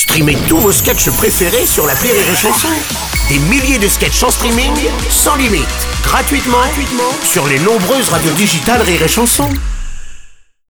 Streamez 0.00 0.38
tous 0.48 0.56
vos 0.56 0.72
sketchs 0.72 1.10
préférés 1.10 1.66
sur 1.66 1.86
la 1.86 1.92
Rire 1.92 2.14
et 2.14 2.34
Chanson. 2.34 2.68
Des 3.28 3.38
milliers 3.38 3.78
de 3.78 3.86
sketchs 3.86 4.22
en 4.22 4.30
streaming, 4.30 4.72
sans 5.10 5.36
limite, 5.36 5.68
gratuitement, 6.02 6.56
sur 7.22 7.46
les 7.46 7.58
nombreuses 7.58 8.08
radios 8.08 8.32
digitales 8.32 8.80
Rire 8.80 9.02
et 9.02 9.08
Chanson. 9.08 9.50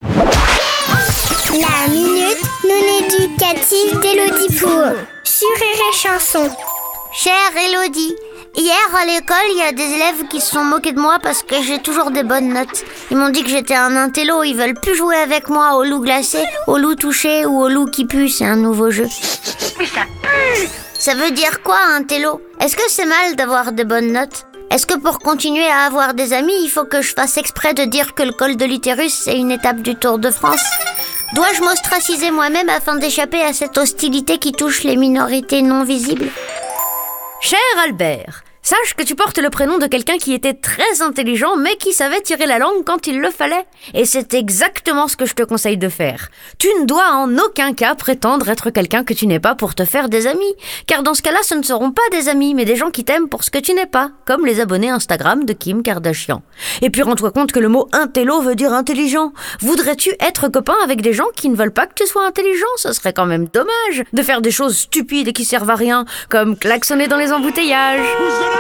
La 0.02 1.90
minute 1.90 2.42
non 2.64 2.84
éducative 3.00 4.00
d'Élodie 4.00 4.56
Pour 4.58 4.94
sur 5.26 5.50
Rire 5.60 5.84
et 5.92 5.98
Chanson. 5.98 6.50
Chère 7.12 7.52
Elodie, 7.66 8.16
hier 8.58 8.96
à 8.96 9.06
l'école, 9.06 9.38
il 9.52 9.58
y 9.58 9.62
a 9.62 9.72
des 9.72 9.84
élèves 9.84 10.28
qui 10.30 10.42
se 10.42 10.52
sont 10.52 10.64
moqués 10.64 10.92
de 10.92 11.00
moi 11.00 11.18
parce 11.22 11.44
que 11.44 11.62
j'ai 11.62 11.80
toujours 11.80 12.12
des 12.12 12.24
bonnes 12.24 12.54
notes. 12.54 12.84
Ils 13.12 13.18
m'ont 13.18 13.30
dit 13.30 13.44
que 13.44 13.50
j'étais 13.50 13.76
un 13.76 13.96
intello, 13.96 14.44
ils 14.44 14.56
veulent 14.56 14.74
plus 14.74 14.96
jouer 14.96 15.16
avec 15.16 15.50
moi 15.50 15.76
au 15.76 15.84
loup 15.84 16.02
glacé, 16.02 16.44
au 16.68 16.78
loup 16.78 16.96
touché 16.96 17.46
ou 17.46 17.62
au 17.62 17.70
loup 17.70 17.86
qui 17.86 18.06
pue, 18.06 18.30
c'est 18.30 18.46
un 18.46 18.56
nouveau 18.56 18.92
jeu. 18.92 19.08
Mais 19.80 19.86
ça 19.86 20.02
pue. 20.22 20.68
Ça 20.94 21.14
veut 21.14 21.32
dire 21.32 21.62
quoi 21.62 21.78
un 21.96 22.04
télo 22.04 22.42
Est-ce 22.60 22.76
que 22.76 22.90
c'est 22.90 23.06
mal 23.06 23.36
d'avoir 23.36 23.72
des 23.72 23.86
bonnes 23.86 24.12
notes? 24.12 24.46
Est-ce 24.72 24.86
que 24.86 25.00
pour 25.00 25.20
continuer 25.20 25.68
à 25.68 25.86
avoir 25.86 26.14
des 26.14 26.34
amis, 26.34 26.58
il 26.64 26.70
faut 26.70 26.84
que 26.84 27.02
je 27.02 27.14
fasse 27.14 27.38
exprès 27.38 27.74
de 27.74 27.86
dire 27.86 28.16
que 28.16 28.24
le 28.24 28.34
col 28.34 28.58
de 28.58 28.66
l'utérus 28.66 29.14
c'est 29.14 29.38
une 29.38 29.52
étape 29.52 29.82
du 29.82 29.96
Tour 29.96 30.20
de 30.20 30.32
France? 30.32 30.64
Dois-je 31.34 31.62
m'ostraciser 31.62 32.32
moi-même 32.32 32.70
afin 32.70 32.96
d'échapper 32.96 33.42
à 33.42 33.54
cette 33.54 33.78
hostilité 33.78 34.38
qui 34.40 34.52
touche 34.52 34.84
les 34.84 34.96
minorités 34.96 35.62
non 35.62 35.84
visibles? 35.84 36.30
Cher 37.40 37.60
Albert, 37.78 38.44
sache 38.68 38.96
que 38.96 39.04
tu 39.04 39.16
portes 39.16 39.38
le 39.38 39.50
prénom 39.50 39.78
de 39.78 39.88
quelqu'un 39.88 40.18
qui 40.18 40.34
était 40.34 40.54
très 40.54 41.02
intelligent 41.02 41.56
mais 41.56 41.78
qui 41.78 41.94
savait 41.94 42.20
tirer 42.20 42.46
la 42.46 42.60
langue 42.60 42.84
quand 42.86 43.08
il 43.08 43.22
le 43.22 43.32
fallait. 43.32 43.66
Et 43.94 44.04
c'est 44.04 44.34
exactement 44.34 45.08
ce 45.08 45.16
que 45.16 45.26
je 45.26 45.36
te 45.36 45.44
conseille 45.44 45.78
de 45.78 45.88
faire. 45.88 46.28
Tu 46.60 46.68
ne 46.82 46.86
dois 46.86 47.14
en 47.14 47.38
aucun 47.38 47.74
cas 47.74 47.96
prétendre 47.96 48.50
être 48.50 48.70
quelqu'un 48.70 49.06
que 49.06 49.14
tu 49.14 49.26
n'es 49.26 49.40
pas 49.40 49.56
pour 49.56 49.74
te 49.74 49.86
faire 49.86 50.10
des 50.10 50.28
amis. 50.28 50.54
Car 50.86 51.02
dans 51.02 51.14
ce 51.14 51.22
cas-là, 51.22 51.40
ce 51.44 51.56
ne 51.56 51.64
seront 51.64 51.92
pas 51.92 52.02
des 52.12 52.28
amis, 52.28 52.54
mais 52.56 52.66
des 52.66 52.76
gens 52.76 52.92
qui 52.92 53.06
t'aiment 53.06 53.30
pour 53.30 53.46
ce 53.46 53.52
que 53.52 53.58
tu 53.58 53.74
n'es 53.74 53.86
pas, 53.86 54.12
comme 54.26 54.46
les 54.46 54.60
abonnés 54.60 54.90
Instagram 54.90 55.46
de 55.46 55.54
Kim 55.54 55.82
Kardashian. 55.82 56.42
Et 56.82 56.90
puis 56.90 57.04
rends-toi 57.04 57.32
compte 57.32 57.54
que 57.54 57.62
le 57.62 57.70
mot 57.70 57.88
intello 57.94 58.42
veut 58.42 58.56
dire 58.56 58.74
intelligent. 58.74 59.32
Voudrais-tu 59.62 60.10
être 60.20 60.50
copain 60.50 60.76
avec 60.84 61.02
des 61.02 61.14
gens 61.14 61.30
qui 61.38 61.48
ne 61.48 61.56
veulent 61.56 61.72
pas 61.72 61.88
que 61.88 61.94
tu 61.94 62.06
sois 62.06 62.28
intelligent? 62.28 62.66
Ce 62.76 62.92
serait 62.92 63.14
quand 63.14 63.28
même 63.28 63.48
dommage 63.48 64.04
de 64.12 64.22
faire 64.24 64.42
des 64.42 64.52
choses 64.52 64.76
stupides 64.76 65.30
et 65.30 65.34
qui 65.34 65.46
servent 65.46 65.70
à 65.70 65.76
rien, 65.76 66.04
comme 66.28 66.58
klaxonner 66.58 67.08
dans 67.08 67.18
les 67.18 67.32
embouteillages. 67.32 68.57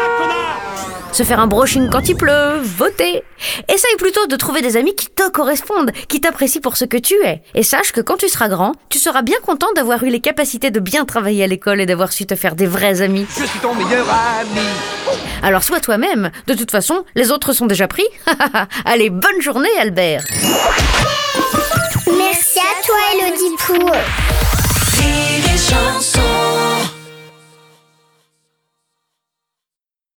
Se 1.17 1.23
faire 1.23 1.39
un 1.39 1.47
brushing 1.47 1.89
quand 1.89 2.09
il 2.09 2.15
pleut, 2.15 2.59
voter. 2.61 3.23
Essaye 3.67 3.95
plutôt 3.97 4.27
de 4.27 4.35
trouver 4.35 4.61
des 4.61 4.77
amis 4.77 4.93
qui 4.93 5.07
te 5.07 5.27
correspondent, 5.31 5.89
qui 6.07 6.21
t'apprécient 6.21 6.61
pour 6.61 6.77
ce 6.77 6.85
que 6.85 6.95
tu 6.95 7.15
es. 7.25 7.41
Et 7.55 7.63
sache 7.63 7.91
que 7.91 8.01
quand 8.01 8.17
tu 8.17 8.29
seras 8.29 8.49
grand, 8.49 8.73
tu 8.89 8.99
seras 8.99 9.23
bien 9.23 9.37
content 9.43 9.65
d'avoir 9.75 10.03
eu 10.03 10.09
les 10.09 10.19
capacités 10.19 10.69
de 10.69 10.79
bien 10.79 11.05
travailler 11.05 11.43
à 11.43 11.47
l'école 11.47 11.81
et 11.81 11.87
d'avoir 11.87 12.13
su 12.13 12.27
te 12.27 12.35
faire 12.35 12.53
des 12.53 12.67
vrais 12.67 13.01
amis. 13.01 13.25
Je 13.35 13.45
suis 13.45 13.59
ton 13.61 13.73
meilleur 13.73 14.05
ami. 14.07 14.61
Alors 15.41 15.63
sois 15.63 15.79
toi-même. 15.79 16.29
De 16.45 16.53
toute 16.53 16.69
façon, 16.69 17.03
les 17.15 17.31
autres 17.31 17.51
sont 17.51 17.65
déjà 17.65 17.87
pris. 17.87 18.05
Allez, 18.85 19.09
bonne 19.09 19.41
journée 19.41 19.75
Albert. 19.79 20.23
Merci 22.15 22.59
à 22.59 22.85
toi, 22.85 22.95
Elodie 23.15 23.57
chanson 23.67 23.91